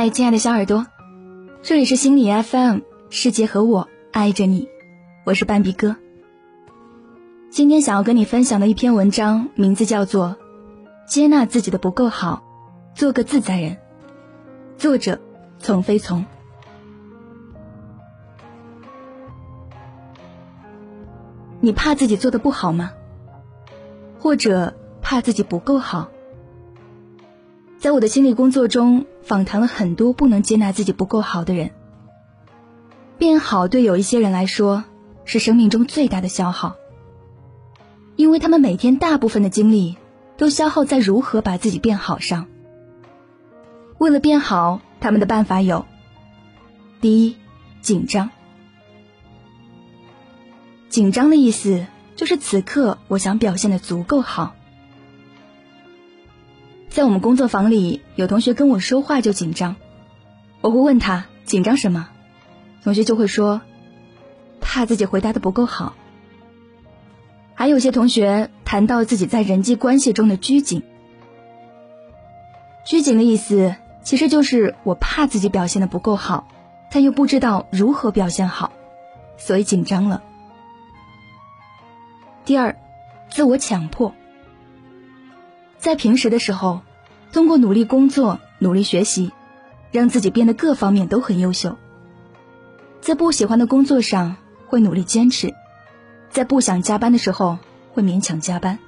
[0.00, 0.86] 嗨，亲爱的小耳朵，
[1.60, 4.68] 这里是心理 FM，世界和我爱着你，
[5.24, 5.96] 我是半比哥。
[7.50, 10.36] 今天想要跟你分享的一篇文章，名字叫做
[11.12, 12.44] 《接纳自己的不够好，
[12.94, 13.72] 做个自在人》，
[14.76, 15.18] 作者
[15.58, 16.24] 从飞从。
[21.58, 22.92] 你怕自己做的不好吗？
[24.20, 26.08] 或者怕自己不够好？
[27.78, 31.70] 在我的心理工作中，访谈了很多不能接纳自己不够好的人。
[33.18, 34.84] 变好对有一些人来说
[35.24, 36.74] 是生命中最大的消耗，
[38.16, 39.96] 因为他们每天大部分的精力
[40.36, 42.46] 都消耗在如何把自己变好上。
[43.98, 45.86] 为了变好，他们的办法有：
[47.00, 47.36] 第一，
[47.80, 48.30] 紧张。
[50.88, 54.56] 紧张的意思就是此刻我想表现的足够好。
[56.98, 59.76] 在我们工作坊里，有同学跟我说话就紧张，
[60.60, 62.08] 我会问他紧张什么，
[62.82, 63.60] 同学就会说，
[64.60, 65.94] 怕自己回答的不够好。
[67.54, 70.82] 还有些同学谈到自己在人际关系中的拘谨，
[72.84, 76.48] 拘谨的意思其实就是我怕自己表现的不够好，
[76.90, 78.72] 但又不知道如何表现好，
[79.36, 80.24] 所以紧张了。
[82.44, 82.76] 第二，
[83.30, 84.12] 自我强迫。
[85.78, 86.80] 在平时的时候，
[87.32, 89.32] 通过努力工作、努力学习，
[89.92, 91.76] 让自己变得各方面都很优秀。
[93.00, 95.50] 在不喜欢的工作上，会努力坚持；
[96.30, 97.58] 在不想加班的时候，
[97.92, 98.78] 会勉强加班。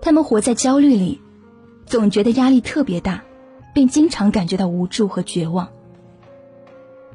[0.00, 1.20] 他们活在焦虑里，
[1.86, 3.24] 总觉得压力特别大，
[3.74, 5.68] 并经常感觉到无助和绝望。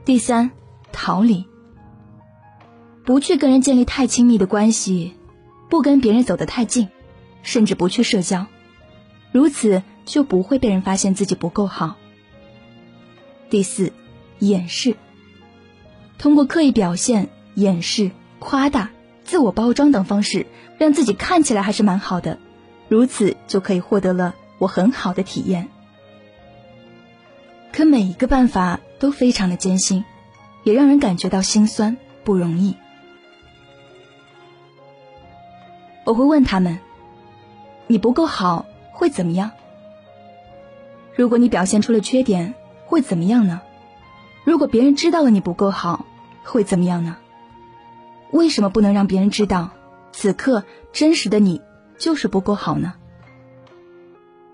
[0.04, 0.52] 第三，
[0.92, 1.46] 逃离。
[3.06, 5.14] 不去跟人建立太亲密的关系，
[5.70, 6.90] 不跟别人走得太近，
[7.42, 8.48] 甚至不去社交，
[9.34, 11.98] 如此就不会被人发现自己不够好。
[13.50, 13.92] 第四，
[14.40, 14.96] 掩饰，
[16.18, 18.92] 通过刻意表现、掩饰、夸大、
[19.26, 20.46] 自我包装等方式，
[20.78, 22.40] 让自己看起来还是蛮好的，
[22.88, 25.68] 如此就可以获得了我很好的体验。
[27.72, 30.06] 可每一个办法都非常的艰辛，
[30.64, 32.76] 也让人感觉到心酸，不容易。
[36.06, 36.80] 我会问他们
[37.88, 39.52] ：“你不够好会怎么样？
[41.16, 42.54] 如果你表现出了缺点
[42.86, 43.62] 会怎么样呢？
[44.46, 46.06] 如果别人知道了你不够好
[46.44, 47.18] 会怎么样呢？
[48.32, 49.72] 为什么不能让别人知道
[50.12, 51.62] 此刻真实的你
[51.98, 52.94] 就是不够好呢？”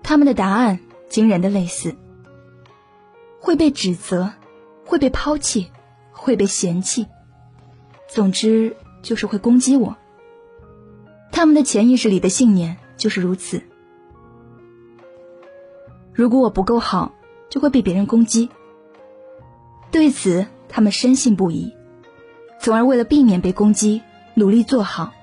[0.02, 1.94] 他们的答案惊人的类似：
[3.40, 4.32] 会被指责，
[4.84, 5.70] 会被抛弃，
[6.12, 7.06] 会被嫌弃，
[8.08, 9.96] 总之就是会攻击我。
[11.32, 13.62] 他们的潜意识里的信念就是如此。
[16.20, 17.12] 如果我不够好，
[17.48, 18.50] 就会被别人攻击。
[19.90, 21.74] 对此，他们深信不疑，
[22.60, 24.02] 从而为了避免被攻击，
[24.34, 25.14] 努力做好。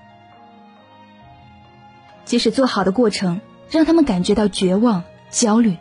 [2.26, 5.78] 即使做好的过程让他们感觉到绝望、焦虑、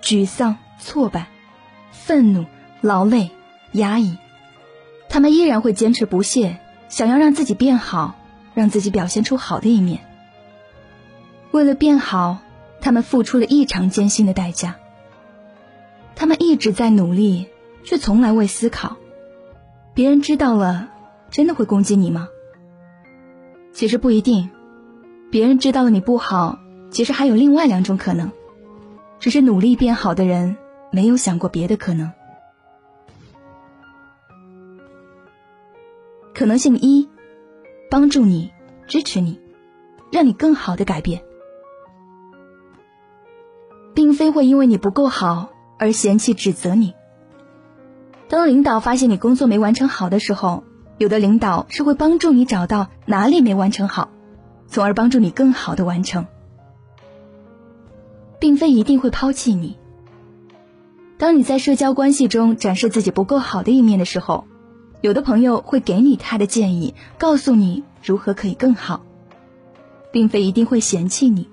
[0.00, 1.26] 沮丧、挫败、
[1.90, 2.46] 愤怒、
[2.80, 3.32] 劳累、
[3.72, 4.16] 压抑，
[5.10, 6.58] 他们依然会坚持不懈，
[6.88, 8.14] 想要让自己变好。
[8.54, 10.00] 让自己表现出好的一面。
[11.50, 12.38] 为了变好，
[12.84, 14.76] 他们付出了异常艰辛的代价。
[16.14, 17.48] 他们一直在努力，
[17.82, 18.98] 却从来未思考：
[19.94, 20.90] 别人知道了，
[21.30, 22.28] 真的会攻击你吗？
[23.72, 24.50] 其实不一定。
[25.30, 26.58] 别人知道了你不好，
[26.90, 28.30] 其实还有另外两种可能，
[29.18, 30.54] 只是努力变好的人
[30.92, 32.12] 没有想过别的可能。
[36.34, 37.08] 可能性一。
[37.90, 38.50] 帮助你，
[38.88, 39.40] 支持你，
[40.10, 41.22] 让你更好的改变，
[44.04, 45.48] 并非会因为你不够好
[45.78, 46.92] 而嫌弃指责你。
[48.28, 50.62] 当领导发现你工作没完成好的时候，
[50.98, 54.10] 有的领导是会帮助你找到哪里没完成好，
[54.68, 56.26] 从而帮助你更好的完成，
[58.38, 59.78] 并非一定会抛弃你。
[61.16, 64.44] 当你在社交关系中展示自己不够好的一面的时候。
[65.00, 69.02] 有的朋友会给你他的建议，告诉你如何可以更好，
[70.12, 71.48] 并非一定会嫌弃你。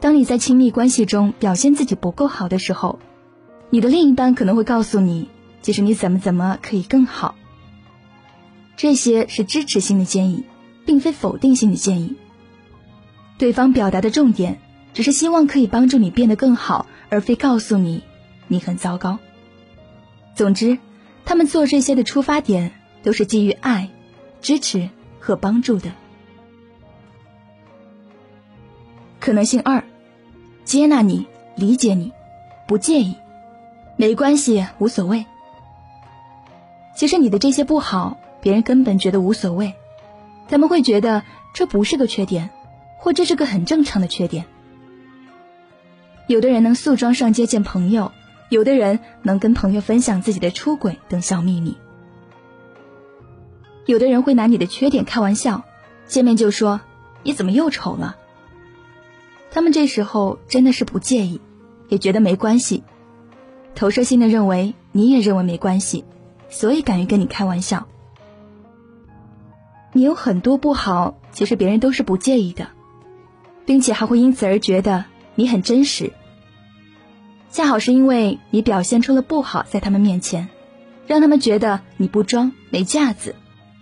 [0.00, 2.98] 当你在亲密关系中表现自己不够好的时候，
[3.68, 5.28] 你的另一半可能会告诉你，
[5.62, 7.34] 其实你怎么怎么可以更好。
[8.76, 10.44] 这些是支持性的建议，
[10.86, 12.16] 并非否定性的建议。
[13.38, 14.58] 对方表达的重点
[14.94, 18.02] 只是希望可以帮助你变得更好，而非告诉你
[18.48, 19.18] 你很糟糕。
[20.34, 20.78] 总之。
[21.22, 22.72] 他们做这些的出发点
[23.04, 23.88] 都是基于爱、
[24.40, 24.88] 支持
[25.20, 25.92] 和帮助的。
[29.20, 29.84] 可能性二，
[30.64, 32.12] 接纳你、理解你，
[32.66, 33.16] 不介意，
[33.96, 35.26] 没关系，无所谓。
[36.94, 39.74] 其实你的这些不好，别人根本觉得无所谓，
[40.48, 41.22] 他们会觉得
[41.54, 42.50] 这不是个缺点，
[42.98, 44.44] 或这是个很正常的缺点。
[46.26, 48.12] 有的人能素装上街见朋友，
[48.48, 51.76] 有的人能跟朋友分享自己的出轨等小秘密，
[53.86, 55.64] 有的人会拿你的缺点开玩笑，
[56.06, 56.80] 见面就说
[57.24, 58.16] 你怎么又丑了。
[59.50, 61.40] 他们这时候真的是不介意，
[61.88, 62.84] 也觉得没关系，
[63.74, 66.04] 投射性的认为你也认为没关系，
[66.48, 67.86] 所以敢于跟你开玩笑。
[69.92, 72.68] 你有很多不好，其实别人都是不介意的，
[73.66, 75.04] 并且还会因此而觉得
[75.34, 76.12] 你很真实。
[77.50, 80.48] 恰好是因为你表现出了不好，在他们面前，
[81.08, 83.34] 让他们觉得你不装、没架子、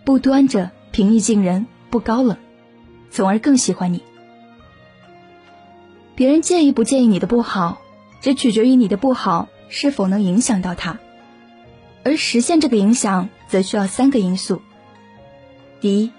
[0.07, 2.39] 不端着、平易近人、不高冷，
[3.11, 4.03] 从而更喜欢你。
[6.19, 7.81] 别人介意不介意你的不好，
[8.21, 10.99] 只取决于你的不好是否能影响到他，
[12.03, 14.61] 而实现这个影响，则需要三个因素。
[15.81, 16.11] 第一，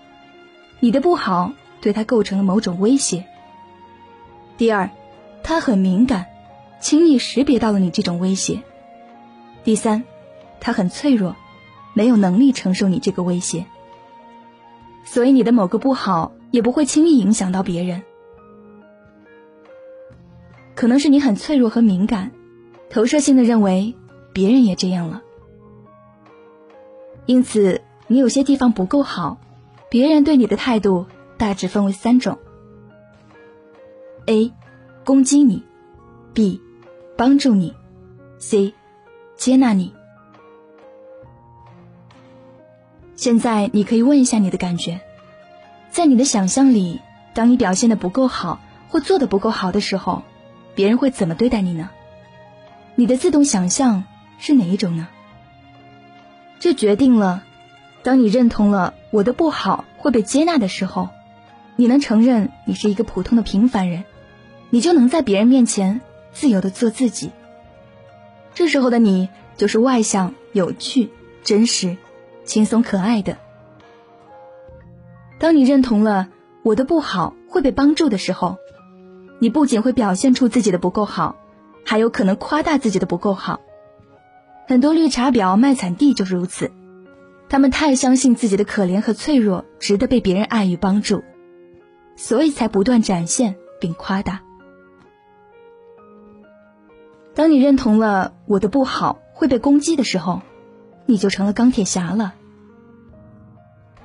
[0.80, 1.52] 你的不好
[1.82, 3.26] 对他构成了某种威胁；
[4.58, 4.90] 第二，
[5.44, 6.28] 他很敏感，
[6.80, 8.62] 轻易识别到了你这种威胁；
[9.66, 10.06] 第三，
[10.62, 11.36] 他很脆弱，
[11.94, 13.66] 没有能力承受你这个威胁，
[15.04, 18.02] 所以你的某个不好也不会轻易影响到别人。
[20.80, 22.32] 可能是你很脆弱和敏感，
[22.90, 23.96] 投射性的认为
[24.32, 25.22] 别人也这样了，
[27.26, 29.40] 因此你有些地方不够好，
[29.90, 31.06] 别人对你的态度
[31.38, 32.38] 大致分为三种
[34.26, 34.54] ：A.
[35.04, 35.64] 攻击你
[36.34, 36.62] ；B.
[37.18, 37.76] 帮助你
[38.40, 38.74] ；C.
[39.36, 39.94] 接纳你。
[43.18, 45.02] 现在你可以问一下你的感觉，
[45.90, 47.02] 在你的想象里，
[47.34, 50.24] 当你表现的不够好或做的不够好的时候。
[50.80, 51.90] 别人会怎么对待你呢？
[52.96, 54.06] 你的自动想象
[54.38, 55.10] 是哪一种呢？
[56.62, 57.44] 这决定了，
[58.02, 61.10] 当你认同了我的不好会被接纳的时候，
[61.76, 64.06] 你能承认你是一个普通的平凡人，
[64.70, 66.00] 你就能在别人面前
[66.32, 67.32] 自由的做自己。
[68.54, 69.28] 这时候的你
[69.58, 71.10] 就是外向、有趣、
[71.44, 71.98] 真实、
[72.46, 73.36] 轻松、可爱的。
[75.40, 76.30] 当你认同了
[76.64, 78.58] 我的不好会被帮助的时候。
[79.40, 81.38] 你不仅会表现出自己的不够好，
[81.86, 83.62] 还有可能夸大自己的不够好。
[84.68, 86.72] 很多绿茶婊、卖惨地就是如此，
[87.48, 91.24] 他们太相信自己的可怜和脆弱值得被别人爱与帮助，
[92.16, 94.42] 所以才不断展现并夸大。
[97.34, 100.42] 当你认同了我的不好会被攻击的时候，
[101.06, 102.34] 你就成了钢铁侠了，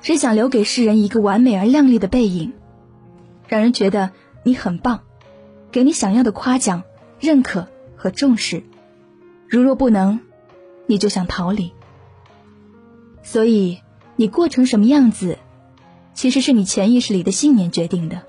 [0.01, 2.53] 只想留给世人一个完美而亮丽的背影，
[3.49, 4.11] 让人觉得
[4.43, 5.01] 你很棒。
[5.75, 6.83] 给你想要的夸奖、
[7.19, 7.67] 认可
[7.97, 8.63] 和重视，
[9.49, 10.21] 如若不能，
[10.87, 11.73] 你就想逃离。
[13.23, 13.81] 所以，
[14.15, 15.37] 你过成什么样子，
[16.13, 18.21] 其实是你潜意识里的信念决定的。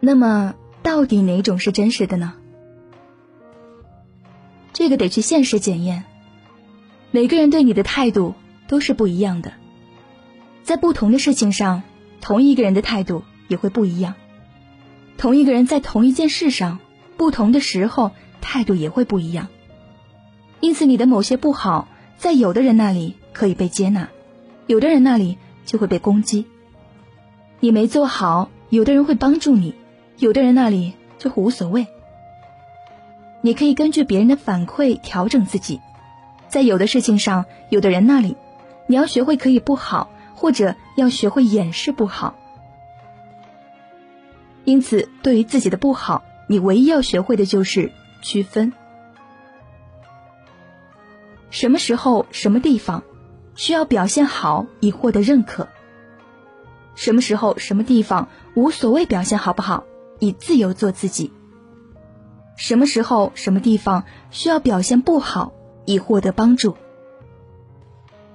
[0.00, 2.32] 那么，到底哪种是真实的呢？
[4.72, 6.02] 这个得去现实检验。
[7.12, 8.34] 每个人对你的态度
[8.66, 9.52] 都是不一样的，
[10.64, 11.84] 在不同的事情上，
[12.20, 13.22] 同一个人的态度。
[13.50, 14.14] 也会不一样。
[15.18, 16.78] 同一个人在同一件事上，
[17.18, 19.48] 不同的时候态度也会不一样。
[20.60, 24.08] 因此，你的某些不好，在有的人那里可以被接纳，
[24.66, 26.46] 有的人那里就会被攻击。
[27.58, 29.74] 你没做好，有的人会帮助你，
[30.16, 31.86] 有的人那里就无所谓。
[33.42, 35.80] 你可以根据别人的反馈调整自己，
[36.48, 38.36] 在有的事情上，有的人那里，
[38.86, 42.36] 你要学会可以不好，或者要学会掩饰不好。
[44.70, 47.90] 因此，对于自己的不好，你唯一要学会的就是
[48.22, 48.72] 区分：
[51.50, 53.02] 什么时候、什么地方
[53.56, 55.64] 需要表现好以获得认可；
[56.94, 59.82] 什么时候、什么地方无所谓表现好不好，
[60.20, 61.32] 以自由做自己；
[62.54, 65.52] 什么时候、什么地方需要表现不好，
[65.84, 66.76] 以获得帮助。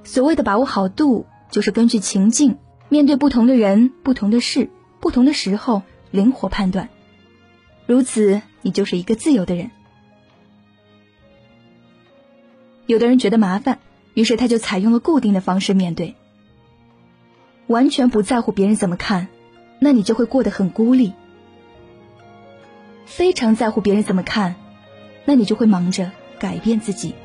[0.03, 2.57] 所谓的把握好度，就是根据情境，
[2.89, 5.81] 面对不同的人、不同的事、不同的时候。
[6.11, 6.89] 灵活判断，
[7.85, 9.71] 如此你就是一个自由的人。
[12.85, 13.79] 有的人觉得麻烦，
[14.13, 16.15] 于是他就采用了固定的方式面对，
[17.67, 19.27] 完全不在乎别人怎么看，
[19.79, 21.13] 那你就会过得很孤立；
[23.05, 24.55] 非常在乎别人怎么看，
[25.25, 27.15] 那你就会忙着改变自己。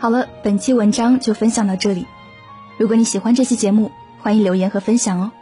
[0.00, 2.06] 好了，本期文章就分享到这里。
[2.76, 3.90] 如果你喜欢这期节目，
[4.20, 5.32] 欢迎留言和分享哦。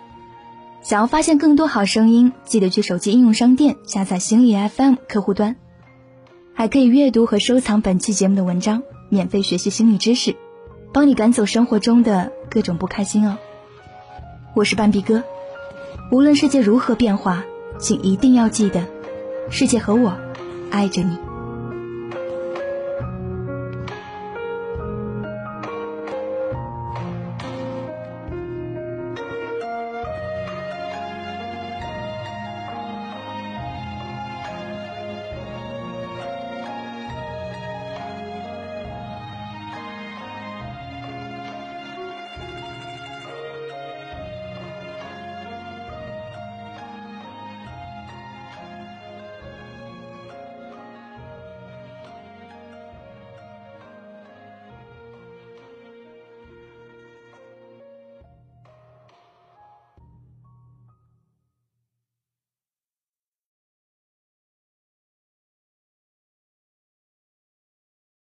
[0.83, 5.57] 想要发现更多好声音，记得去手机应用商店下载心理 FM 客户端，
[6.55, 10.35] 还可以阅读和收藏本期节目的文章，免费学习心理知识，
[10.91, 13.37] 帮你赶走生活中的各种不开心哦。
[14.55, 15.23] 我是半壁哥，
[16.11, 17.45] 无论世界如何变化，
[17.79, 18.87] 请一定要记得，
[19.51, 20.17] 世界和我
[20.71, 21.26] 爱着你。